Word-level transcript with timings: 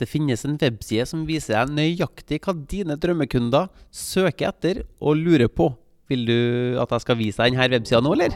Det 0.00 0.08
finnes 0.08 0.46
en 0.48 0.56
webside 0.56 1.04
som 1.04 1.26
viser 1.28 1.58
deg 1.58 1.74
nøyaktig 1.76 2.38
hva 2.46 2.54
dine 2.56 2.96
drømmekunder 2.96 3.68
søker 3.92 4.48
etter 4.48 4.80
og 4.96 5.18
lurer 5.20 5.50
på. 5.52 5.68
Vil 6.08 6.24
du 6.24 6.38
at 6.80 6.94
jeg 6.94 7.04
skal 7.04 7.18
vise 7.18 7.42
deg 7.42 7.52
denne 7.52 7.66
websida 7.74 8.00
nå, 8.00 8.14
eller? 8.16 8.32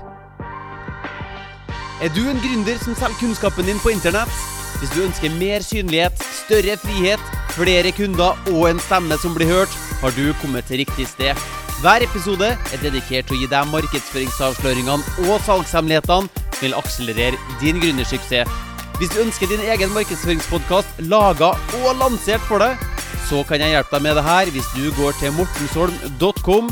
Er 2.04 2.12
du 2.12 2.20
en 2.28 2.42
gründer 2.42 2.76
som 2.82 2.96
selger 2.98 3.16
kunnskapen 3.22 3.64
din 3.64 3.80
på 3.80 3.94
internett? 3.94 4.34
Hvis 4.82 4.92
du 4.92 5.06
ønsker 5.06 5.32
mer 5.38 5.64
synlighet, 5.64 6.20
større 6.44 6.76
frihet, 6.82 7.32
flere 7.54 7.94
kunder 7.96 8.36
og 8.52 8.68
en 8.68 8.82
stemme 8.84 9.16
som 9.22 9.32
blir 9.32 9.48
hørt, 9.48 9.72
har 10.02 10.12
du 10.18 10.34
kommet 10.42 10.68
til 10.68 10.82
riktig 10.82 11.08
sted. 11.08 11.32
Hver 11.80 12.04
episode 12.04 12.52
er 12.52 12.84
dedikert 12.84 13.30
til 13.30 13.38
å 13.38 13.40
gi 13.40 13.50
deg 13.54 13.72
markedsføringsavsløringene 13.72 15.30
og 15.30 15.40
salgshemmelighetene 15.48 16.28
som 16.28 16.60
vil 16.60 16.76
akselerere 16.76 17.58
din 17.64 17.80
gründersuksess. 17.80 18.63
Hvis 18.94 19.10
du 19.10 19.24
ønsker 19.24 19.50
din 19.50 19.62
egen 19.66 19.90
markedsføringspodkast 19.90 21.00
laga 21.10 21.48
og 21.80 21.96
lansert 21.98 22.42
for 22.46 22.62
deg, 22.62 22.78
så 23.26 23.40
kan 23.48 23.58
jeg 23.58 23.74
hjelpe 23.74 23.96
deg 23.96 24.04
med 24.06 24.14
det 24.14 24.22
her 24.22 24.50
hvis 24.54 24.68
du 24.76 24.84
går 24.94 25.16
til 25.18 25.34
mortensholm.com. 25.34 26.68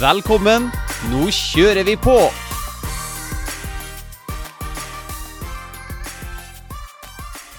Velkommen, 0.00 0.66
nå 1.12 1.28
kjører 1.30 1.86
vi 1.86 1.94
på! 1.94 2.16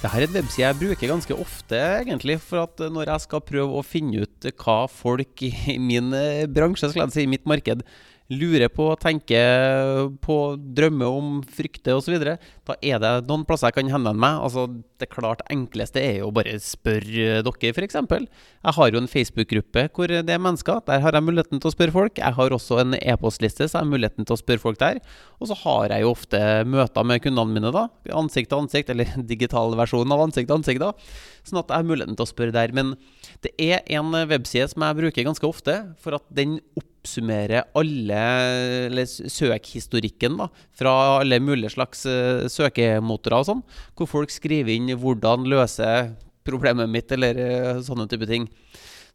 Dette 0.01 0.11
er 0.17 0.25
en 0.25 0.35
webside 0.35 0.65
jeg 0.65 0.79
bruker 0.81 1.11
ganske 1.13 1.39
ofte, 1.45 1.79
egentlig, 2.01 2.39
for 2.43 2.65
at 2.65 2.83
når 2.91 3.13
jeg 3.13 3.23
skal 3.29 3.47
prøve 3.47 3.79
å 3.79 3.85
finne 3.85 4.25
ut 4.25 4.51
hva 4.59 4.79
folk 4.91 5.45
i 5.45 5.77
min 5.79 6.11
eh, 6.17 6.49
bransje, 6.51 6.89
skal 6.89 7.05
jeg 7.05 7.15
si, 7.15 7.25
i 7.29 7.31
mitt 7.31 7.47
marked, 7.47 7.85
lurer 8.31 8.69
på, 8.71 8.87
tenker 9.01 10.09
på, 10.23 10.37
drømmer 10.77 11.17
om, 11.19 11.31
frykter 11.43 11.97
osv., 11.97 12.15
da 12.21 12.75
er 12.79 13.01
det 13.01 13.11
noen 13.27 13.43
plasser 13.47 13.71
jeg 13.71 13.79
kan 13.79 13.91
henvende 13.91 14.21
meg. 14.21 14.37
Altså, 14.45 14.67
det 15.01 15.09
klart 15.11 15.41
enkleste 15.51 15.99
er 15.99 16.21
jo 16.21 16.29
bare 16.35 16.53
spørre 16.61 17.41
dere, 17.43 17.71
f.eks. 17.73 17.97
Jeg 17.97 18.75
har 18.77 18.93
jo 18.93 19.01
en 19.01 19.09
Facebook-gruppe 19.11 19.87
hvor 19.95 20.11
det 20.11 20.31
er 20.31 20.41
mennesker. 20.41 20.83
Der 20.87 21.03
har 21.03 21.17
jeg 21.17 21.25
muligheten 21.25 21.61
til 21.61 21.71
å 21.71 21.73
spørre 21.73 21.95
folk. 21.95 22.21
Jeg 22.21 22.37
har 22.37 22.55
også 22.55 22.79
en 22.83 22.95
e-postliste, 23.01 23.67
så 23.67 23.79
jeg 23.79 23.83
har 23.83 23.91
muligheten 23.91 24.27
til 24.27 24.37
å 24.37 24.39
spørre 24.39 24.63
folk 24.63 24.79
der. 24.81 25.01
Og 25.41 25.51
så 25.51 25.57
har 25.63 25.95
jeg 25.95 26.05
jo 26.05 26.13
ofte 26.13 26.41
møter 26.69 27.07
med 27.07 27.25
kundene 27.25 27.57
mine, 27.57 27.73
da. 27.75 27.87
Ansikt 28.21 28.51
til 28.53 28.63
ansikt, 28.63 28.93
eller 28.93 29.11
digital 29.33 29.75
versjon 29.79 30.15
av 30.15 30.23
ansikt 30.27 30.51
til 30.51 30.59
ansikt, 30.61 30.85
da. 30.85 30.93
Sånn 31.47 31.63
at 31.63 31.73
jeg 31.73 31.81
har 31.81 31.89
muligheten 31.89 32.19
til 32.19 32.27
å 32.27 32.31
spørre 32.31 32.55
der. 32.55 32.75
Men 32.77 32.95
det 33.43 33.55
er 33.59 33.83
en 33.97 34.13
webside 34.29 34.69
som 34.71 34.85
jeg 34.85 35.01
bruker 35.01 35.27
ganske 35.27 35.49
ofte, 35.49 35.77
for 35.99 36.15
at 36.19 36.27
den 36.31 36.59
oppsummerer 37.01 37.65
alle 37.77 39.05
søkhistorikken 39.09 40.37
da, 40.37 40.47
fra 40.77 40.93
alle 41.19 41.41
mulige 41.41 41.73
slags 41.73 42.05
uh, 42.05 42.45
søkemotorer 42.51 43.41
og 43.41 43.47
sånn, 43.49 43.63
hvor 43.97 44.09
folk 44.09 44.33
skriver 44.33 44.75
inn 44.75 44.93
hvordan 45.01 45.49
løse 45.49 45.89
problemet 46.45 46.89
mitt, 46.89 47.11
eller 47.11 47.41
uh, 47.41 47.81
sånne 47.85 48.07
type 48.09 48.29
ting. 48.29 48.47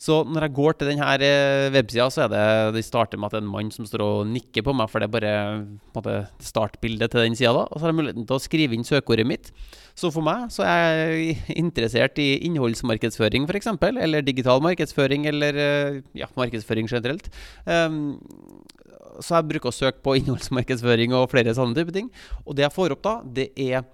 Så 0.02 0.18
når 0.28 0.46
jeg 0.46 0.54
går 0.58 0.76
til 0.76 0.90
denne 0.90 1.08
eh, 1.24 1.70
websida, 1.72 2.06
så 2.12 2.26
er 2.26 2.32
det 2.32 2.44
De 2.76 2.82
starter 2.84 3.20
med 3.20 3.30
at 3.30 3.36
det 3.36 3.40
er 3.40 3.46
en 3.46 3.54
mann 3.54 3.72
som 3.72 3.86
står 3.88 4.04
og 4.04 4.28
nikker 4.28 4.64
på 4.66 4.74
meg, 4.76 4.90
for 4.92 5.00
det 5.00 5.08
er 5.08 5.14
bare 5.14 5.32
måte, 5.96 6.16
startbildet 6.44 7.12
til 7.12 7.24
den 7.24 7.38
sida. 7.38 7.64
Og 7.64 7.78
så 7.78 7.86
har 7.86 7.94
jeg 7.94 7.98
muligheten 8.02 8.28
til 8.28 8.36
å 8.36 8.42
skrive 8.42 8.76
inn 8.76 8.84
søkeordet 8.86 9.26
mitt. 9.28 9.50
Så 9.96 10.10
for 10.12 10.24
meg 10.24 10.50
så 10.52 10.66
er 10.68 10.84
jeg 11.00 11.38
interessert 11.56 12.20
i 12.20 12.28
innholdsmarkedsføring, 12.50 13.48
f.eks. 13.48 13.72
Eller 13.88 14.24
digital 14.26 14.60
markedsføring, 14.64 15.24
eller 15.32 15.60
eh, 15.62 16.00
ja, 16.20 16.28
markedsføring 16.36 16.92
generelt. 16.92 17.30
Um, 17.64 18.18
så 19.24 19.38
jeg 19.38 19.48
bruker 19.48 19.72
å 19.72 19.76
søke 19.76 20.04
på 20.04 20.16
innholdsmarkedsføring 20.20 21.16
og 21.16 21.30
flere 21.32 21.56
sånne 21.56 21.78
type 21.78 21.96
ting. 21.96 22.12
Og 22.44 22.58
det 22.58 22.68
jeg 22.68 22.76
får 22.76 22.96
opp 22.98 23.06
da, 23.06 23.20
det 23.24 23.50
er 23.56 23.86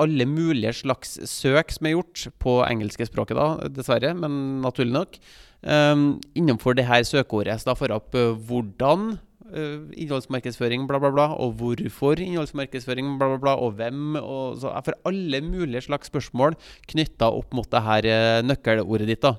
alle 0.00 0.26
mulige 0.28 0.72
slags 0.82 1.18
søk 1.28 1.72
som 1.74 1.88
er 1.88 1.96
gjort 1.96 2.26
på 2.42 2.60
engelske 2.66 3.06
språket, 3.08 3.38
da, 3.38 3.68
dessverre, 3.72 4.14
men 4.16 4.62
naturlig 4.64 4.94
nok. 4.96 5.18
Um, 5.62 6.16
innenfor 6.34 6.74
det 6.74 6.88
her 6.88 7.04
søkeordet. 7.06 7.60
Så 7.60 7.70
da 7.70 7.76
får 7.78 7.92
jeg 7.92 8.00
opp 8.00 8.16
uh, 8.18 8.32
hvordan 8.48 9.12
uh, 9.52 9.84
innholdsmarkedsføring, 9.94 10.88
bla, 10.90 10.98
bla, 11.02 11.12
bla, 11.14 11.28
og 11.38 11.54
hvorfor 11.60 12.18
innholdsmarkedsføring, 12.18 13.14
bla, 13.20 13.34
bla, 13.34 13.38
bla, 13.44 13.54
og 13.62 13.78
hvem. 13.78 14.16
Og 14.18 14.58
så 14.62 14.72
jeg 14.72 14.88
får 14.88 14.98
alle 15.12 15.42
mulige 15.46 15.84
slags 15.86 16.10
spørsmål 16.10 16.58
knytta 16.90 17.30
opp 17.30 17.54
mot 17.54 17.70
det 17.70 17.86
her 17.86 18.10
uh, 18.10 18.42
nøkkelordet 18.48 19.12
ditt. 19.12 19.22
da 19.22 19.36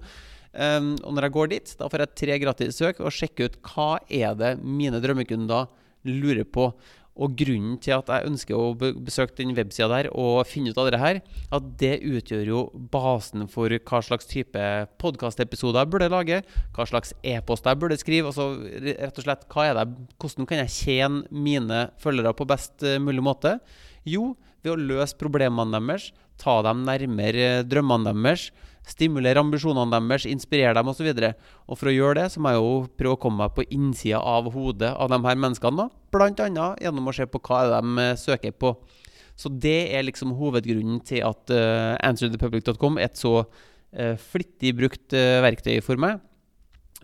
Um, 0.58 0.94
og 1.04 1.12
når 1.14 1.28
jeg 1.28 1.36
går 1.36 1.50
dit, 1.52 1.74
da 1.78 1.90
får 1.90 2.04
jeg 2.04 2.16
tre 2.22 2.38
gratis 2.42 2.78
søk 2.80 3.02
og 3.04 3.14
sjekke 3.14 3.48
ut 3.48 3.58
hva 3.68 3.90
er 4.08 4.38
det 4.38 4.56
mine 4.64 5.00
drømmekunder 5.04 5.68
lurer 6.08 6.46
på. 6.48 6.70
Og 7.18 7.34
grunnen 7.38 7.78
til 7.82 7.96
at 7.96 8.10
jeg 8.12 8.28
ønsker 8.28 8.54
å 8.54 8.74
besøke 8.78 9.34
den 9.40 9.54
websida 9.56 9.88
der 9.90 10.08
og 10.12 10.46
finne 10.46 10.70
ut 10.70 10.78
av 10.78 10.90
det 10.92 11.00
her, 11.02 11.20
at 11.54 11.70
det 11.80 11.96
utgjør 12.06 12.50
jo 12.52 12.62
basen 12.92 13.48
for 13.50 13.74
hva 13.74 14.00
slags 14.06 14.28
type 14.30 14.62
podkastepisoder 15.02 15.82
jeg 15.82 15.92
burde 15.92 16.10
lage, 16.12 16.40
hva 16.76 16.86
slags 16.88 17.14
e-post 17.26 17.66
jeg 17.66 17.80
burde 17.82 17.98
skrive. 17.98 18.30
Altså 18.30 18.52
rett 18.86 19.18
og 19.18 19.26
slett, 19.26 19.44
hva 19.50 19.66
er 19.66 19.80
det, 19.80 19.86
hvordan 20.22 20.48
kan 20.48 20.62
jeg 20.62 20.74
tjene 20.76 21.42
mine 21.48 21.88
følgere 22.02 22.36
på 22.38 22.46
best 22.48 22.86
eh, 22.86 23.00
mulig 23.02 23.24
måte? 23.26 23.58
Jo, 24.08 24.32
ved 24.62 24.74
å 24.74 24.80
løse 24.94 25.18
problemene 25.18 25.82
deres, 25.82 26.12
ta 26.38 26.60
dem 26.62 26.84
nærmere 26.86 27.64
drømmene 27.66 28.14
deres 28.14 28.48
stimulere 28.88 29.42
ambisjonene 29.42 30.00
deres, 30.00 30.26
inspirere 30.28 30.76
dem 30.78 30.90
osv. 30.90 31.08
Og, 31.12 31.18
så 31.20 31.32
og 31.68 31.80
for 31.80 31.90
å 31.90 31.94
gjøre 31.94 32.20
det, 32.22 32.28
så 32.32 32.42
må 32.42 32.52
jeg 32.52 32.62
jo 32.62 32.76
prøve 33.00 33.16
å 33.16 33.22
komme 33.22 33.44
meg 33.44 33.56
på 33.56 33.66
innsida 33.74 34.20
av 34.20 34.50
hodet 34.54 34.92
av 34.94 35.10
de 35.12 35.20
her 35.24 35.42
menneskene. 35.44 35.88
Bl.a. 36.14 36.68
gjennom 36.80 37.10
å 37.10 37.16
se 37.16 37.28
på 37.28 37.42
hva 37.48 37.64
de 37.74 38.04
eh, 38.04 38.14
søker 38.20 38.56
på. 38.56 38.74
Så 39.38 39.52
det 39.54 39.92
er 39.94 40.06
liksom 40.06 40.34
hovedgrunnen 40.34 40.98
til 41.06 41.22
at 41.22 41.52
uh, 41.54 41.94
answerthepublic.com 42.02 42.96
er 42.98 43.06
et 43.06 43.20
så 43.20 43.44
uh, 43.44 44.16
flittig 44.18 44.72
brukt 44.74 45.14
uh, 45.14 45.38
verktøy 45.44 45.78
for 45.84 46.00
meg. 46.00 46.18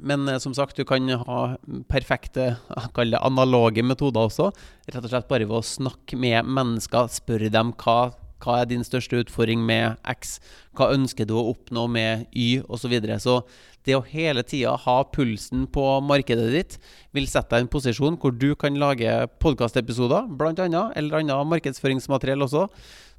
Men 0.03 0.27
som 0.43 0.51
sagt, 0.57 0.75
du 0.75 0.83
kan 0.83 1.07
ha 1.07 1.41
perfekte 1.87 2.57
det 2.99 3.21
analoge 3.21 3.85
metoder 3.87 4.27
også. 4.27 4.49
Rett 4.91 5.05
og 5.05 5.13
slett 5.13 5.31
bare 5.31 5.47
ved 5.47 5.61
å 5.61 5.63
snakke 5.63 6.19
med 6.19 6.51
mennesker, 6.51 7.07
spørre 7.15 7.53
dem 7.55 7.71
hva 7.79 8.11
hva 8.43 8.61
er 8.61 8.71
din 8.71 8.85
største 8.85 9.21
utfordring 9.23 9.63
med 9.65 10.01
X? 10.11 10.39
Hva 10.77 10.91
ønsker 10.95 11.29
du 11.29 11.37
å 11.39 11.47
oppnå 11.53 11.87
med 11.91 12.27
Y? 12.33 12.65
osv. 12.65 12.85
Så, 12.85 12.91
videre. 12.93 13.17
så 13.23 13.39
det 13.85 13.97
å 13.97 14.05
hele 14.09 14.43
tida 14.47 14.75
ha 14.81 14.97
pulsen 15.13 15.67
på 15.73 15.85
markedet 16.05 16.51
ditt 16.53 16.77
vil 17.17 17.29
sette 17.29 17.55
deg 17.55 17.63
i 17.63 17.67
en 17.67 17.73
posisjon 17.73 18.19
hvor 18.21 18.33
du 18.33 18.55
kan 18.57 18.77
lage 18.81 19.13
podkastepisoder, 19.45 20.29
bl.a., 20.29 20.53
eller 20.97 21.19
annet 21.21 21.51
markedsføringsmateriell 21.53 22.45
også, 22.47 22.67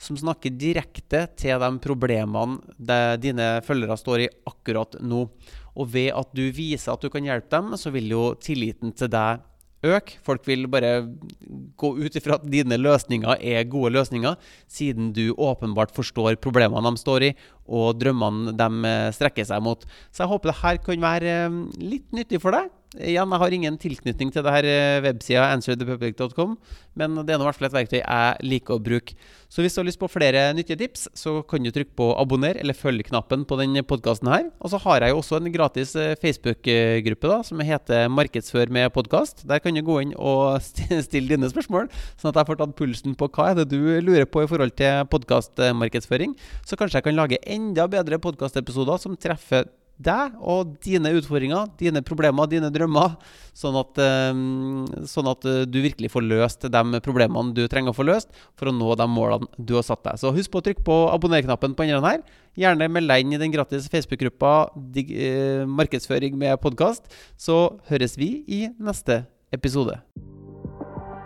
som 0.02 0.18
snakker 0.20 0.54
direkte 0.58 1.26
til 1.40 1.62
de 1.62 1.72
problemene 1.84 2.98
dine 3.22 3.50
følgere 3.66 3.98
står 3.98 4.26
i 4.26 4.32
akkurat 4.50 4.98
nå. 5.02 5.28
Og 5.76 5.92
ved 5.92 6.12
at 6.16 6.34
du 6.36 6.46
viser 6.56 6.94
at 6.94 7.04
du 7.04 7.12
kan 7.14 7.26
hjelpe 7.26 7.52
dem, 7.54 7.76
så 7.78 7.94
vil 7.94 8.10
jo 8.12 8.30
tilliten 8.42 8.94
til 8.96 9.12
deg 9.12 9.44
øke. 9.86 10.18
Folk 10.26 10.46
vil 10.48 10.68
bare 10.72 10.94
gå 11.80 11.92
ut 12.00 12.18
ifra 12.18 12.40
at 12.40 12.48
dine 12.50 12.78
løsninger 12.80 13.38
er 13.40 13.68
gode 13.70 13.94
løsninger, 13.96 14.38
siden 14.68 15.12
du 15.16 15.34
åpenbart 15.38 15.94
forstår 15.96 16.40
problemene 16.44 16.92
de 16.92 17.02
står 17.02 17.30
i, 17.30 17.34
og 17.66 18.00
drømmene 18.02 18.56
de 18.58 18.90
eh, 18.90 19.12
strekker 19.16 19.48
seg 19.48 19.64
mot. 19.66 19.86
Så 20.12 20.24
jeg 20.24 20.32
håper 20.34 20.52
det 20.52 20.60
her 20.62 20.82
kan 20.86 21.06
være 21.10 21.38
eh, 21.46 21.62
litt 21.82 22.10
nyttig 22.16 22.42
for 22.44 22.56
deg. 22.56 22.72
Igjen, 22.96 23.28
jeg 23.28 23.42
har 23.42 23.54
ingen 23.56 23.78
tilknytning 23.82 24.30
til 24.32 24.44
det 24.46 24.52
her 24.54 24.66
eh, 24.70 25.02
websida 25.04 25.50
answerthepublic.com, 25.52 26.54
men 26.96 27.18
det 27.28 27.34
er 27.34 27.42
nå 27.42 27.44
i 27.44 27.50
hvert 27.50 27.58
fall 27.60 27.68
et 27.68 27.76
verktøy 27.76 27.98
jeg 28.00 28.46
liker 28.48 28.78
å 28.78 28.84
bruke. 28.84 29.18
Så 29.52 29.64
hvis 29.64 29.76
du 29.76 29.82
har 29.82 29.88
lyst 29.90 30.00
på 30.00 30.08
flere 30.12 30.46
nyttige 30.56 30.80
tips, 30.80 31.10
så 31.18 31.42
kan 31.48 31.64
du 31.66 31.74
trykke 31.76 31.92
på 32.00 32.08
abonner 32.16 32.56
eller 32.62 32.78
følg-knappen 32.78 33.44
på 33.50 33.60
denne 33.60 33.84
podkasten 33.88 34.32
her. 34.32 34.48
Og 34.64 34.72
så 34.72 34.80
har 34.86 35.04
jeg 35.04 35.12
jo 35.12 35.20
også 35.20 35.42
en 35.42 35.52
gratis 35.52 35.92
Facebook-gruppe 36.24 37.32
da, 37.32 37.42
som 37.48 37.64
heter 37.68 38.08
Markedsfør 38.12 38.72
med 38.72 38.92
podkast. 38.96 39.44
Der 39.48 39.64
kan 39.64 39.76
du 39.76 39.84
gå 39.86 40.00
inn 40.06 40.16
og 40.16 40.64
stille 41.10 41.36
dine 41.36 41.52
spørsmål, 41.52 41.92
sånn 42.16 42.32
at 42.32 42.42
jeg 42.42 42.52
får 42.52 42.64
tatt 42.64 42.78
pulsen 42.80 43.20
på 43.20 43.32
hva 43.36 43.52
er 43.52 43.60
det 43.60 43.70
du 43.76 43.80
lurer 44.08 44.28
på 44.28 44.46
i 44.46 44.52
forhold 44.52 44.76
til 44.80 45.04
podkastmarkedsføring. 45.12 46.38
Så 46.64 46.80
kanskje 46.80 47.02
jeg 47.02 47.10
kan 47.10 47.20
lage 47.20 47.44
enda 47.44 47.90
bedre 47.92 48.24
podkastepisoder 48.24 49.04
som 49.04 49.20
treffer 49.20 49.68
deg 50.02 50.36
og 50.44 50.76
dine 50.84 51.12
utfordringer, 51.16 51.70
dine 51.80 52.02
problemer, 52.06 52.50
dine 52.52 52.72
drømmer, 52.74 53.16
sånn 53.56 53.78
at, 53.80 54.02
sånn 55.08 55.30
at, 55.32 55.48
du 55.72 55.78
virkelig 55.84 56.12
får 56.12 56.26
løst 56.28 56.68
de 56.72 57.02
problemene 57.06 57.56
du 57.56 57.64
trenger 57.72 57.94
å 57.94 57.98
få 57.98 58.08
løst 58.08 58.32
for 58.60 58.70
å 58.70 58.76
nå 58.76 58.96
de 59.00 59.08
målene 59.10 59.48
du 59.58 59.76
har 59.78 59.88
satt 59.88 60.04
deg. 60.08 60.20
Så 60.20 60.34
husk 60.36 60.52
på 60.52 60.60
å 60.62 60.68
trykke 60.68 60.86
på 60.86 61.00
abonner-knappen 61.14 61.78
på 61.78 61.88
enden 61.88 62.08
her. 62.08 62.24
Gjerne 62.60 62.92
meld 62.92 63.12
deg 63.12 63.24
inn 63.24 63.36
i 63.36 63.42
den 63.42 63.56
gratis 63.56 63.90
Facebook-gruppa 63.92 64.54
eh, 65.06 65.64
Markedsføring 65.68 66.38
med 66.40 66.60
podkast, 66.64 67.12
så 67.40 67.78
høres 67.92 68.20
vi 68.20 68.32
i 68.48 68.66
neste 68.80 69.24
episode. 69.56 70.00